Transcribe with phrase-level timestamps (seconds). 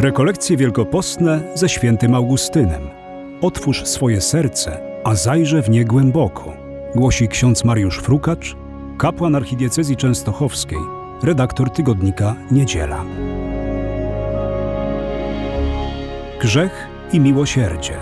[0.00, 2.82] Rekolekcje wielkopostne ze świętym Augustynem.
[3.40, 6.56] Otwórz swoje serce, a zajrze w nie głęboko.
[6.94, 8.56] Głosi ksiądz Mariusz Frukacz,
[8.98, 10.78] kapłan archidiecezji częstochowskiej,
[11.22, 13.04] redaktor tygodnika Niedziela.
[16.40, 17.94] Grzech i miłosierdzie.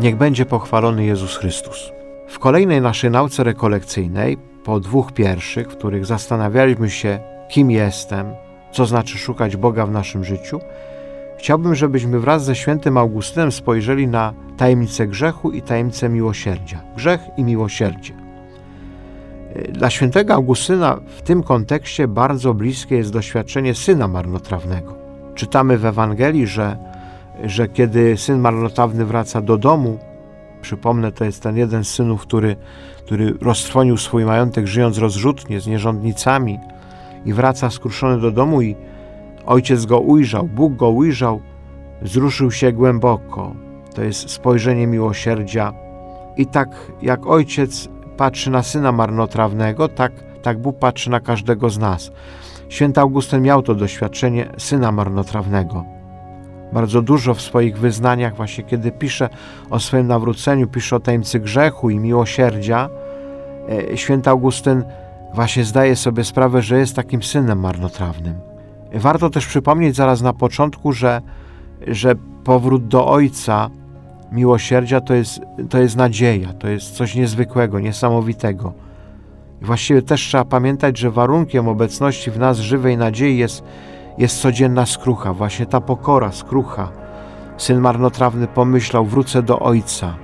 [0.00, 1.92] Niech będzie pochwalony Jezus Chrystus.
[2.28, 8.26] W kolejnej naszej nauce rekolekcyjnej, po dwóch pierwszych, w których zastanawialiśmy się, kim jestem,
[8.72, 10.60] co znaczy szukać Boga w naszym życiu,
[11.38, 16.80] chciałbym, żebyśmy wraz ze świętym Augustynem spojrzeli na tajemnicę grzechu i tajemnicę miłosierdzia.
[16.96, 18.14] Grzech i miłosierdzie.
[19.68, 24.94] Dla świętego Augustyna w tym kontekście bardzo bliskie jest doświadczenie syna marnotrawnego.
[25.34, 26.76] Czytamy w Ewangelii, że,
[27.44, 29.98] że kiedy syn marnotrawny wraca do domu,
[30.60, 32.56] przypomnę, to jest ten jeden z synów, który,
[33.04, 36.58] który roztrwonił swój majątek, żyjąc rozrzutnie z nierządnicami
[37.24, 38.76] i wraca skruszony do domu i
[39.46, 41.40] ojciec go ujrzał, Bóg go ujrzał,
[42.02, 43.54] wzruszył się głęboko.
[43.94, 45.72] To jest spojrzenie miłosierdzia.
[46.36, 46.68] I tak
[47.02, 52.12] jak ojciec patrzy na syna marnotrawnego, tak, tak Bóg patrzy na każdego z nas.
[52.68, 55.99] Święty Augustyn miał to doświadczenie syna marnotrawnego.
[56.72, 59.28] Bardzo dużo w swoich wyznaniach, właśnie kiedy pisze
[59.70, 62.88] o swoim nawróceniu, pisze o tajemnicy grzechu i miłosierdzia,
[63.92, 64.84] e, święty Augustyn
[65.34, 68.34] właśnie zdaje sobie sprawę, że jest takim synem marnotrawnym.
[68.94, 71.20] Warto też przypomnieć zaraz na początku, że,
[71.86, 73.70] że powrót do Ojca
[74.32, 75.40] miłosierdzia to jest,
[75.70, 78.72] to jest nadzieja, to jest coś niezwykłego, niesamowitego.
[79.62, 83.64] I właściwie też trzeba pamiętać, że warunkiem obecności w nas żywej nadziei jest,
[84.20, 86.88] jest codzienna skrucha, właśnie ta pokora, skrucha.
[87.56, 90.14] Syn marnotrawny pomyślał, wrócę do Ojca.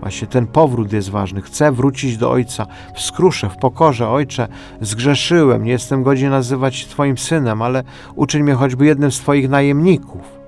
[0.00, 1.42] Właśnie ten powrót jest ważny.
[1.42, 4.08] Chcę wrócić do Ojca w skrusze, w pokorze.
[4.08, 4.48] Ojcze,
[4.80, 7.82] zgrzeszyłem, nie jestem godzien nazywać Twoim synem, ale
[8.14, 10.38] uczyń mnie choćby jednym z Twoich najemników.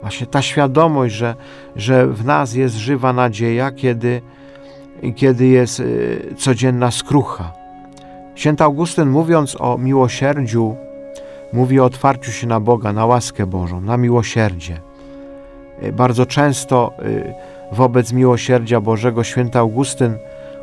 [0.00, 1.34] Właśnie ta świadomość, że,
[1.76, 4.22] że w nas jest żywa nadzieja, kiedy,
[5.16, 7.52] kiedy jest y, codzienna skrucha.
[8.34, 10.76] Święty Augustyn, mówiąc o miłosierdziu,
[11.52, 14.80] mówi o otwarciu się na Boga, na łaskę Bożą, na miłosierdzie.
[15.82, 17.34] Y, bardzo często y,
[17.72, 20.14] wobec miłosierdzia Bożego święty Augustyn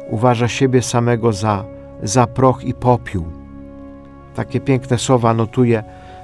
[0.10, 1.66] uważa siebie samego za,
[2.04, 3.26] za proch i popiół.
[4.36, 5.84] Takie piękne słowa notuje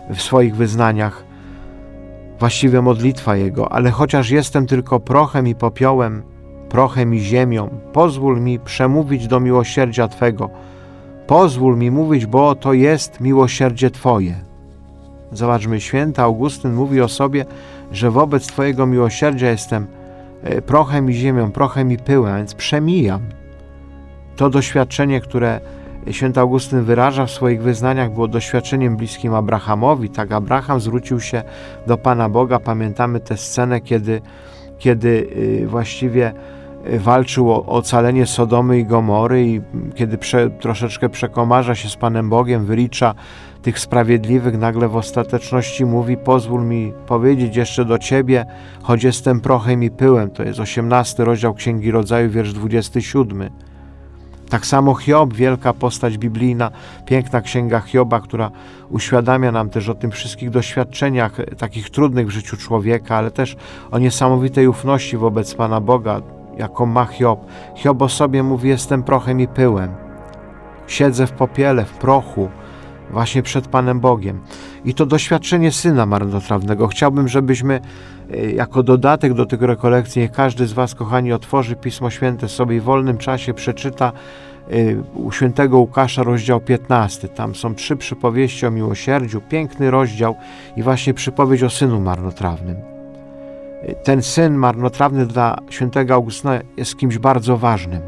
[0.09, 1.23] w swoich wyznaniach
[2.39, 6.23] właściwie modlitwa Jego, ale chociaż jestem tylko prochem i popiołem,
[6.69, 10.49] prochem i ziemią, pozwól mi przemówić do miłosierdzia Twego.
[11.27, 14.50] Pozwól mi mówić, bo to jest miłosierdzie Twoje.
[15.31, 17.45] Zobaczmy, święty Augustyn mówi o sobie,
[17.91, 19.87] że wobec Twojego miłosierdzia jestem
[20.43, 23.21] e, prochem i ziemią, prochem i pyłem, więc przemijam.
[24.35, 25.59] To doświadczenie, które
[26.11, 30.09] święty Augustyn wyraża w swoich wyznaniach, było doświadczeniem bliskim Abrahamowi.
[30.09, 31.43] Tak, Abraham zwrócił się
[31.87, 32.59] do Pana Boga.
[32.59, 34.21] Pamiętamy tę scenę, kiedy,
[34.79, 35.27] kiedy
[35.63, 36.33] y, właściwie
[36.99, 39.61] walczył o ocalenie Sodomy i Gomory i
[39.95, 43.15] kiedy prze, troszeczkę przekomarza się z Panem Bogiem, wylicza
[43.61, 48.45] tych sprawiedliwych, nagle w ostateczności mówi: Pozwól mi powiedzieć jeszcze do Ciebie,
[48.81, 50.29] choć jestem prochem i pyłem.
[50.29, 53.49] To jest 18 rozdział Księgi Rodzaju, wiersz 27.
[54.49, 56.71] Tak samo Hiob, wielka postać biblijna,
[57.05, 58.51] piękna księga Hioba, która
[58.89, 63.55] uświadamia nam też o tym wszystkich doświadczeniach takich trudnych w życiu człowieka, ale też
[63.91, 66.21] o niesamowitej ufności wobec Pana Boga,
[66.57, 67.45] jaką ma Hiob.
[67.75, 69.91] Hiob o sobie mówi: Jestem prochem i pyłem.
[70.87, 72.49] Siedzę w popiele, w prochu,
[73.11, 74.41] właśnie przed Panem Bogiem.
[74.85, 76.87] I to doświadczenie syna marnotrawnego.
[76.87, 77.79] Chciałbym, żebyśmy
[78.31, 82.81] e, jako dodatek do tych rekolekcji, niech każdy z Was, kochani, otworzy Pismo Święte sobie
[82.81, 84.11] w wolnym czasie przeczyta
[84.71, 84.73] e,
[85.15, 87.27] u świętego Łukasza rozdział 15.
[87.27, 90.35] Tam są trzy przypowieści o miłosierdziu, piękny rozdział
[90.75, 92.90] i właśnie przypowiedź o synu marnotrawnym.
[94.03, 98.01] Ten syn marnotrawny dla świętego Augustyna jest kimś bardzo ważnym.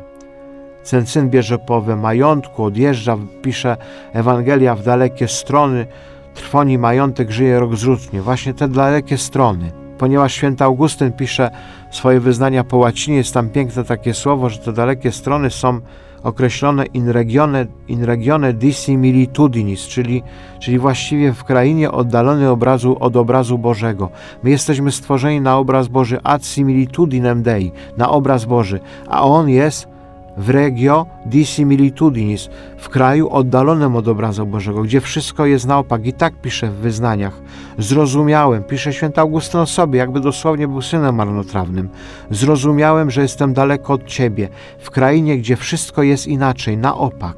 [0.90, 3.78] Ten syn bierze połowę majątku, odjeżdża, pisze
[4.14, 5.88] Ewangelia w dalekie strony,
[6.34, 8.22] trwoni majątek, żyje rok zrzutnie.
[8.22, 9.83] Właśnie te dalekie strony.
[9.98, 11.52] Ponieważ święty Augustyn pisze
[11.92, 15.82] swoje wyznania po łacinie, jest tam piękne takie słowo, że te dalekie strony są
[16.24, 20.24] określone in regione, in regione dissimilitudinis, czyli,
[20.60, 24.10] czyli właściwie w krainie oddalonej obrazu, od obrazu Bożego.
[24.44, 28.80] My jesteśmy stworzeni na obraz Boży ad similitudinem Dei, na obraz Boży,
[29.10, 29.93] a On jest
[30.38, 36.06] w regio dissimilitudinis, w kraju oddalonym od obrazu Bożego, gdzie wszystko jest na opak.
[36.06, 37.42] I tak pisze w wyznaniach.
[37.78, 41.90] Zrozumiałem, pisze święty Augustyn o sobie, jakby dosłownie był synem marnotrawnym.
[42.32, 44.50] Zrozumiałem, że jestem daleko od Ciebie,
[44.80, 47.38] w krainie, gdzie wszystko jest inaczej, na opak.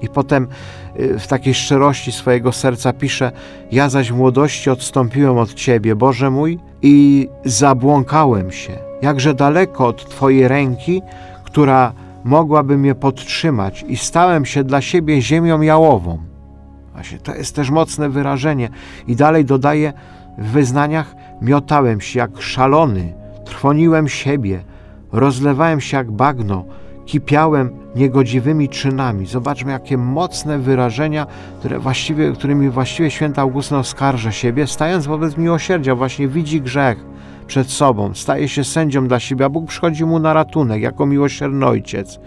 [0.00, 0.48] I potem
[1.00, 3.32] y, w takiej szczerości swojego serca pisze:
[3.72, 8.72] Ja zaś w młodości odstąpiłem od Ciebie, Boże mój, i zabłąkałem się,
[9.02, 11.02] jakże daleko od Twojej ręki,
[11.54, 11.92] która
[12.24, 16.18] mogłaby mnie podtrzymać, i stałem się dla siebie ziemią jałową.
[16.92, 18.68] Właśnie to jest też mocne wyrażenie.
[19.06, 19.92] I dalej dodaje
[20.38, 23.12] w wyznaniach: Miotałem się jak szalony,
[23.44, 24.64] trwoniłem siebie,
[25.12, 26.64] rozlewałem się jak bagno,
[27.06, 29.26] kipiałem niegodziwymi czynami.
[29.26, 31.26] Zobaczmy, jakie mocne wyrażenia,
[31.58, 37.04] które właściwie, którymi właściwie święta Augustyn oskarża siebie, stając wobec miłosierdzia, właśnie widzi grzech
[37.46, 41.66] przed sobą, staje się sędzią dla siebie, a Bóg przychodzi mu na ratunek jako miłosierny
[41.66, 42.20] ojciec.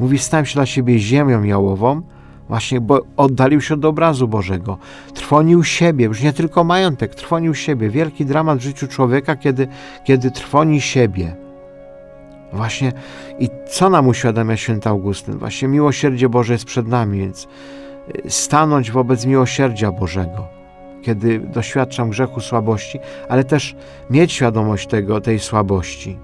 [0.00, 2.02] Mówi, stałem się dla siebie ziemią jałową,
[2.48, 4.78] właśnie bo oddalił się od obrazu Bożego.
[5.14, 7.90] Trwonił siebie, już nie tylko majątek, trwonił siebie.
[7.90, 9.68] Wielki dramat w życiu człowieka, kiedy,
[10.04, 11.36] kiedy trwoni siebie.
[12.52, 12.92] Właśnie
[13.38, 15.38] i co nam uświadamia święty Augustyn?
[15.38, 17.48] Właśnie miłosierdzie Boże jest przed nami, więc
[18.26, 20.57] y, stanąć wobec miłosierdzia Bożego,
[21.08, 23.76] kiedy doświadczam grzechu słabości, ale też
[24.10, 26.18] mieć świadomość tego, tej słabości.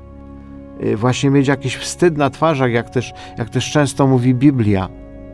[0.85, 4.89] Y, właśnie mieć jakiś wstyd na twarzach, jak też, jak też często mówi Biblia.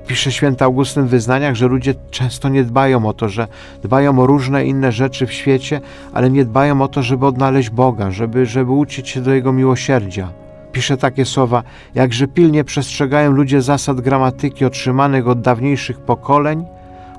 [0.07, 3.49] Pisze święty Augustyn w wyznaniach, że ludzie często nie dbają o to, że
[3.83, 5.81] dbają o różne inne rzeczy w świecie,
[6.13, 10.33] ale nie dbają o to, żeby odnaleźć Boga, żeby, żeby uczyć się do Jego miłosierdzia
[10.73, 11.63] pisze takie słowa:
[11.95, 16.65] Jakże pilnie przestrzegają ludzie zasad gramatyki otrzymanych od dawniejszych pokoleń,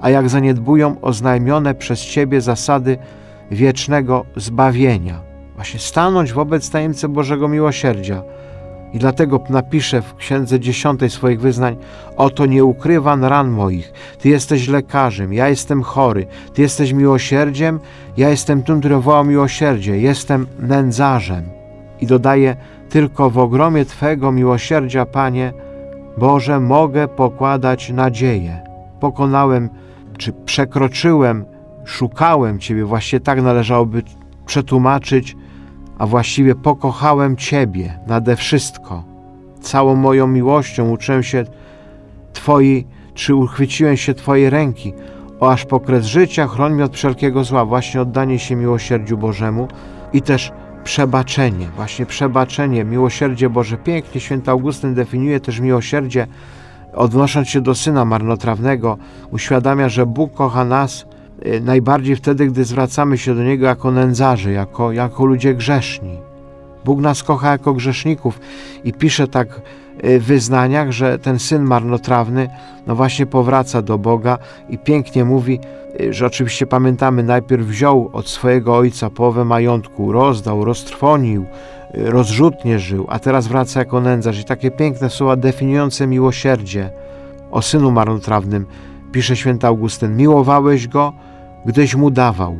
[0.01, 2.98] a jak zaniedbują oznajmione przez Ciebie zasady
[3.51, 5.19] wiecznego zbawienia.
[5.56, 8.24] Właśnie stanąć wobec tajemnicy Bożego Miłosierdzia.
[8.94, 11.75] I dlatego napiszę w Księdze Dziesiątej swoich wyznań:
[12.18, 13.94] Oto nie ukrywam ran moich.
[14.19, 16.27] Ty jesteś lekarzem, ja jestem chory.
[16.53, 17.80] Ty jesteś miłosierdziem,
[18.18, 20.00] ja jestem tym, który woła miłosierdzie.
[20.00, 21.44] Jestem nędzarzem.
[22.01, 22.56] I dodaję:
[22.89, 25.53] tylko w ogromie Twego miłosierdzia, Panie
[26.18, 28.63] Boże, mogę pokładać nadzieję.
[29.00, 29.69] Pokonałem,
[30.22, 31.46] czy przekroczyłem,
[31.86, 34.04] szukałem Ciebie, właśnie tak należałoby
[34.46, 35.36] przetłumaczyć,
[35.98, 39.04] a właściwie pokochałem Ciebie nade wszystko.
[39.62, 41.46] Całą moją miłością uczyłem się
[42.34, 44.94] Twojej, czy uchwyciłem się Twojej ręki,
[45.40, 49.68] o aż po kres życia chroń mnie od wszelkiego zła, właśnie oddanie się miłosierdziu Bożemu
[50.14, 50.52] i też
[50.84, 53.78] przebaczenie, właśnie przebaczenie, miłosierdzie Boże.
[53.78, 56.28] Pięknie święty Augustyn definiuje też miłosierdzie,
[56.94, 58.98] odnosząc się do Syna Marnotrawnego,
[59.32, 61.06] uświadamia, że Bóg kocha nas
[61.46, 66.18] y, najbardziej wtedy, gdy zwracamy się do Niego jako nędzarzy, jako, jako ludzie grzeszni.
[66.86, 68.40] Bóg nas kocha jako grzeszników
[68.84, 69.62] i pisze tak
[70.19, 72.50] wyznaniach, że ten syn marnotrawny
[72.88, 74.38] no właśnie powraca do Boga
[74.69, 75.59] i pięknie mówi,
[76.00, 81.45] Y, że oczywiście pamiętamy, najpierw wziął od swojego ojca połowę majątku, rozdał, roztrwonił,
[81.95, 84.39] y, rozrzutnie żył, a teraz wraca jako nędzarz.
[84.39, 86.89] I takie piękne słowa definiujące miłosierdzie
[87.51, 88.65] o synu marnotrawnym
[89.12, 90.18] pisze święty Augustyn.
[90.18, 91.13] Miłowałeś go,
[91.65, 92.57] gdyś mu dawał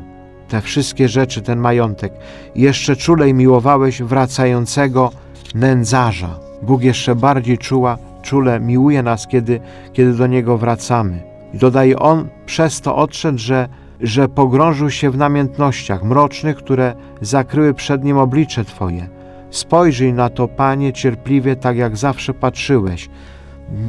[0.48, 2.14] te wszystkie rzeczy, ten majątek.
[2.56, 5.12] Jeszcze czulej miłowałeś wracającego
[5.56, 6.51] nędzarza.
[6.62, 9.60] Bóg jeszcze bardziej czuła, czule miłuje nas, kiedy,
[9.94, 11.24] kiedy do Niego wracamy.
[11.54, 13.70] I dodaje on, przez to odszedł, że,
[14.02, 19.10] że pogrążył się w namiętnościach mrocznych, które zakryły przed nim oblicze Twoje.
[19.50, 23.10] Spojrzyj na to, Panie, cierpliwie, tak jak zawsze patrzyłeś.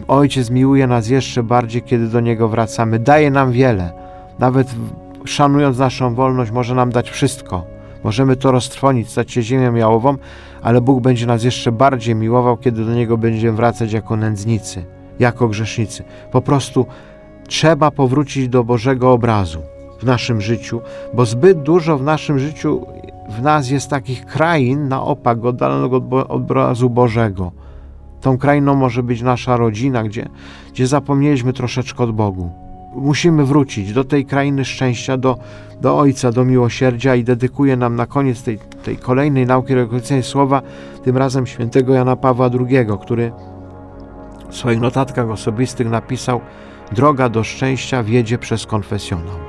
[0.08, 2.98] Ojciec miłuje nas jeszcze bardziej, kiedy do Niego wracamy.
[2.98, 3.92] Daje nam wiele.
[4.38, 4.74] Nawet
[5.24, 7.71] szanując naszą wolność, może nam dać wszystko.
[8.04, 10.16] Możemy to roztrwonić, stać się ziemią jałową,
[10.62, 14.84] ale Bóg będzie nas jeszcze bardziej miłował, kiedy do Niego będziemy wracać jako nędznicy,
[15.18, 16.04] jako grzesznicy.
[16.32, 16.86] Po prostu
[17.48, 19.58] trzeba powrócić do Bożego obrazu
[20.00, 20.80] w naszym życiu,
[21.14, 22.86] bo zbyt dużo w naszym życiu
[23.28, 27.52] w nas jest takich krain na opak oddalonego od obrazu Bożego.
[28.20, 30.28] Tą krainą może być nasza rodzina, gdzie,
[30.72, 32.61] gdzie zapomnieliśmy troszeczkę od Bogu.
[32.94, 35.38] Musimy wrócić do tej krainy szczęścia, do,
[35.80, 40.62] do Ojca, do miłosierdzia i dedykuję nam na koniec tej, tej kolejnej nauki rekolekcyjnej słowa,
[41.04, 43.32] tym razem świętego Jana Pawła II, który
[44.50, 46.40] w swoich notatkach osobistych napisał
[46.92, 49.41] Droga do szczęścia wiedzie przez konfesjonał.